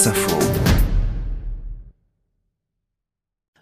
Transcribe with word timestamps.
Wasserfall. 0.00 0.69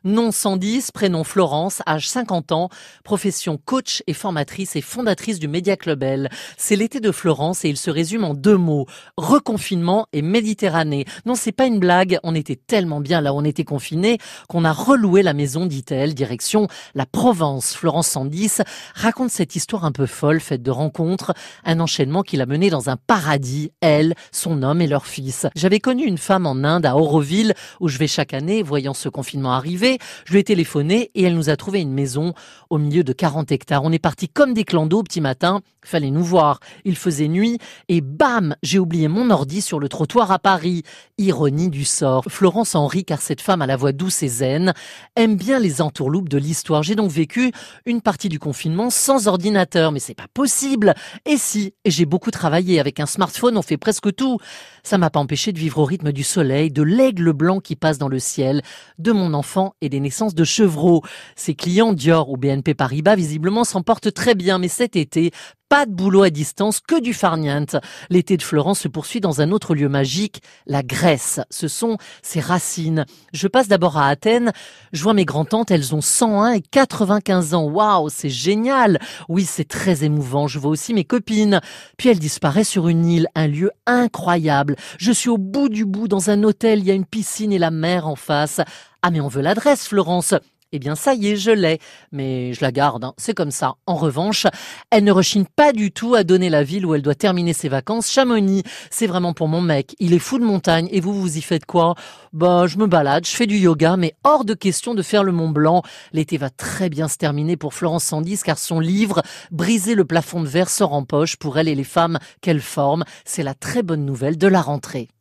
Nom 0.05 0.31
110, 0.31 0.93
prénom 0.93 1.25
Florence, 1.25 1.83
âge 1.87 2.09
50 2.09 2.53
ans, 2.53 2.69
profession 3.03 3.59
coach 3.63 4.03
et 4.07 4.15
formatrice 4.15 4.77
et 4.77 4.81
fondatrice 4.81 5.39
du 5.39 5.49
Média 5.49 5.77
Club 5.77 6.03
L. 6.03 6.31
C'est 6.57 6.77
l'été 6.77 7.01
de 7.01 7.11
Florence 7.11 7.65
et 7.65 7.69
il 7.69 7.77
se 7.77 7.91
résume 7.91 8.25
en 8.25 8.35
deux 8.35 8.57
mots. 8.57 8.87
Reconfinement 9.17 10.07
et 10.13 10.23
Méditerranée. 10.23 11.05
Non, 11.27 11.35
c'est 11.35 11.53
pas 11.53 11.67
une 11.67 11.81
blague. 11.81 12.19
On 12.23 12.35
était 12.35 12.57
tellement 12.57 13.01
bien 13.01 13.21
là 13.21 13.33
où 13.33 13.39
on 13.39 13.45
était 13.45 13.65
confinés 13.65 14.19
qu'on 14.49 14.65
a 14.65 14.73
reloué 14.73 15.23
la 15.23 15.35
maison, 15.35 15.67
dit-elle, 15.67 16.15
direction 16.15 16.69
la 16.95 17.07
Provence. 17.07 17.75
Florence 17.75 18.09
110 18.09 18.63
raconte 18.95 19.31
cette 19.31 19.57
histoire 19.57 19.85
un 19.85 19.93
peu 19.93 20.07
folle, 20.07 20.41
faite 20.41 20.63
de 20.63 20.71
rencontres, 20.71 21.35
un 21.65 21.81
enchaînement 21.81 22.23
qui 22.23 22.37
l'a 22.37 22.47
menée 22.47 22.71
dans 22.71 22.89
un 22.89 22.97
paradis, 22.97 23.73
elle, 23.81 24.15
son 24.33 24.63
homme 24.63 24.81
et 24.81 24.87
leur 24.87 25.07
fils. 25.07 25.47
J'avais 25.57 25.81
connu 25.81 26.05
une 26.05 26.19
femme 26.19 26.47
en 26.47 26.65
Inde, 26.65 26.87
à 26.87 26.97
Auroville, 26.97 27.55
où 27.81 27.89
je 27.89 27.99
vais 27.99 28.07
chaque 28.07 28.35
année, 28.35 28.63
voyant 28.63 28.95
ce 28.95 29.09
confinement 29.09 29.53
arriver, 29.53 29.98
je 30.25 30.33
lui 30.33 30.41
ai 30.41 30.45
téléphoné 30.45 31.11
et 31.15 31.23
elle 31.25 31.35
nous 31.35 31.51
a 31.51 31.57
trouvé 31.57 31.81
une 31.81 31.93
maison 31.93 32.35
au 32.71 32.79
milieu 32.79 33.05
de 33.05 33.13
40 33.13 33.53
hectares. 33.53 33.85
On 33.85 33.93
est 33.93 33.99
parti 33.99 34.29
comme 34.29 34.55
des 34.55 34.65
clans 34.65 34.87
d'eau 34.87 35.01
au 35.01 35.03
petit 35.03 35.21
matin. 35.21 35.61
Fallait 35.85 36.11
nous 36.11 36.25
voir. 36.25 36.61
Il 36.85 36.97
faisait 36.97 37.29
nuit 37.29 37.59
et 37.89 38.01
bam, 38.01 38.55
j'ai 38.63 38.79
oublié 38.79 39.09
mon 39.09 39.31
ordi 39.31 39.63
sur 39.63 39.81
le 39.81 39.89
trottoir 39.89 40.31
à 40.33 40.39
Paris. 40.39 40.83
Ironie 41.17 41.71
du 41.71 41.85
sort. 41.85 42.25
Florence 42.29 42.75
Henri, 42.75 43.05
car 43.05 43.21
cette 43.21 43.41
femme 43.41 43.63
à 43.63 43.67
la 43.67 43.77
voix 43.77 43.93
douce 43.93 44.23
et 44.23 44.29
zen, 44.29 44.75
aime 45.17 45.37
bien 45.37 45.59
les 45.59 45.81
entourloupes 45.81 46.29
de 46.29 46.39
l'histoire. 46.39 46.83
J'ai 46.83 46.95
donc 46.95 47.11
vécu 47.11 47.53
une 47.87 48.03
partie 48.03 48.29
du 48.29 48.39
confinement 48.39 48.91
sans 48.91 49.29
ordinateur, 49.29 49.93
mais 49.93 50.01
c'est 50.01 50.15
pas 50.15 50.29
possible. 50.33 50.95
Et 51.25 51.37
si, 51.37 51.75
et 51.85 51.91
j'ai 51.91 52.05
beaucoup 52.05 52.31
travaillé 52.31 52.81
avec 52.81 53.01
un 53.01 53.07
smartphone, 53.07 53.57
on 53.57 53.63
fait 53.63 53.77
presque 53.77 54.15
tout. 54.15 54.39
Ça 54.83 54.99
m'a 54.99 55.11
pas 55.11 55.21
empêché 55.21 55.53
de 55.53 55.59
vivre 55.59 55.79
au 55.79 55.85
rythme 55.85 56.13
du 56.13 56.25
soleil, 56.25 56.71
de 56.71 56.83
l'aigle 56.83 57.33
blanc 57.33 57.61
qui 57.61 57.77
passe 57.77 57.99
dans 57.99 58.09
le 58.09 58.19
ciel, 58.19 58.63
de 58.99 59.13
mon 59.13 59.35
enfant 59.35 59.75
et 59.81 59.89
des 59.89 60.01
naissances 60.01 60.35
de 60.35 60.45
chevreaux. 60.45 61.03
Ses 61.37 61.55
clients 61.55 61.93
Dior 61.93 62.31
ou 62.31 62.37
BNP 62.37 62.75
Paribas 62.75 63.17
visiblement 63.17 63.65
s'en 63.65 63.83
portent 63.83 64.13
très 64.13 64.35
bien, 64.35 64.59
mais 64.59 64.69
cet 64.69 64.97
été, 64.97 65.33
pas 65.69 65.85
de 65.85 65.93
boulot 65.93 66.23
à 66.23 66.31
distance, 66.31 66.81
que 66.81 66.99
du 66.99 67.13
farniente. 67.13 67.77
L'été 68.09 68.39
de 68.39 68.43
Florence 68.43 68.81
se 68.81 68.89
poursuit 68.89 69.21
dans 69.21 69.43
un 69.43 69.51
autre 69.51 69.75
lieu 69.75 69.91
magique, 69.91 70.43
la 70.67 70.83
Grèce. 70.83 71.41
Ce 71.51 71.69
sont 71.69 71.99
ses 72.23 72.41
racines. 72.41 73.05
Je 73.35 73.49
passe 73.49 73.69
d'abord 73.69 73.99
à 73.99 74.09
Athènes. 74.09 74.53
Je 74.93 75.03
vois 75.03 75.13
mes 75.13 75.27
grands-tantes, 75.27 75.71
elles 75.71 75.95
ont 75.95 76.01
101 76.01 76.53
et 76.53 76.63
95 76.63 77.53
ans. 77.53 77.65
Waouh, 77.65 78.09
c'est 78.09 78.31
génial. 78.31 78.99
Oui, 79.29 79.45
c'est 79.45 79.69
très 79.69 80.05
émouvant. 80.05 80.47
Je 80.47 80.59
vois 80.59 80.71
aussi 80.71 80.95
mes 80.95 81.05
copines. 81.05 81.61
Puis 81.99 82.09
elles 82.09 82.19
disparaissent 82.19 82.71
sur 82.71 82.89
une 82.89 83.07
île, 83.07 83.27
un 83.35 83.47
lieu 83.47 83.71
incroyable. 83.85 84.75
Je 84.99 85.13
suis 85.13 85.29
au 85.29 85.39
bout 85.39 85.69
du 85.69 85.85
bout 85.85 86.09
dans 86.09 86.31
un 86.31 86.45
hôtel, 86.45 86.79
il 86.79 86.87
y 86.87 86.91
a 86.91 86.95
une 86.95 87.05
piscine 87.05 87.53
et 87.53 87.59
la 87.59 87.71
mer 87.71 88.09
en 88.09 88.17
face. 88.17 88.61
Ah 89.03 89.11
mais 89.11 89.21
on 89.21 89.29
veut 89.29 89.43
l'adresse, 89.43 89.87
Florence. 89.87 90.35
Eh 90.73 90.79
bien, 90.79 90.97
ça 90.97 91.15
y 91.15 91.29
est, 91.29 91.37
je 91.37 91.51
l'ai. 91.51 91.79
Mais 92.13 92.53
je 92.53 92.61
la 92.61 92.73
garde, 92.73 93.05
hein. 93.05 93.15
c'est 93.17 93.33
comme 93.33 93.53
ça. 93.53 93.77
En 93.87 93.95
revanche, 93.95 94.47
elle 94.91 95.05
ne 95.05 95.13
rechigne 95.13 95.47
pas 95.57 95.73
du 95.73 95.93
tout 95.93 96.15
à 96.15 96.25
donner 96.25 96.51
la 96.51 96.63
ville 96.63 96.85
où 96.85 96.95
elle 96.95 97.01
doit 97.01 97.15
terminer 97.15 97.55
ses 97.55 97.71
vacances. 97.71 98.11
Chamonix, 98.11 98.65
c'est 98.91 99.07
vraiment 99.07 99.33
pour 99.33 99.49
mon 99.49 99.63
mec. 99.63 99.95
Il 99.99 100.13
est 100.13 100.19
fou 100.19 100.39
de 100.39 100.45
montagne. 100.45 100.89
Et 100.91 101.01
vous, 101.01 101.15
vous 101.15 101.39
y 101.39 101.41
faites 101.41 101.65
quoi? 101.65 101.95
Bah, 102.35 102.67
je 102.67 102.77
me 102.77 102.87
balade, 102.87 103.25
je 103.25 103.31
fais 103.31 103.47
du 103.47 103.57
yoga, 103.57 103.97
mais 103.97 104.15
hors 104.25 104.45
de 104.45 104.53
question 104.53 104.95
de 104.95 105.03
faire 105.03 105.25
le 105.25 105.33
Mont 105.33 105.49
Blanc. 105.49 105.83
L'été 106.13 106.37
va 106.37 106.51
très 106.51 106.91
bien 106.91 107.09
se 107.09 107.17
terminer 107.17 107.57
pour 107.57 107.73
Florence 107.73 108.05
Sandis, 108.05 108.41
car 108.45 108.59
son 108.59 108.81
livre, 108.81 109.23
Briser 109.51 109.95
le 109.95 110.05
plafond 110.05 110.43
de 110.43 110.49
verre, 110.49 110.69
sort 110.69 110.93
en 110.93 111.05
poche 111.05 111.37
pour 111.37 111.57
elle 111.57 111.69
et 111.69 111.75
les 111.75 111.85
femmes 111.85 112.19
qu'elle 112.43 112.61
forme. 112.61 113.05
C'est 113.25 113.45
la 113.45 113.55
très 113.55 113.83
bonne 113.83 114.05
nouvelle 114.05 114.37
de 114.37 114.49
la 114.49 114.61
rentrée. 114.61 115.09